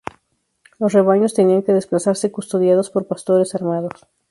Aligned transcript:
Los 0.79 0.93
rebaños 0.93 1.35
tenían 1.35 1.61
que 1.61 1.73
desplazarse 1.73 2.31
custodiados 2.31 2.89
por 2.89 3.05
pastores 3.05 3.53
armados. 3.53 4.07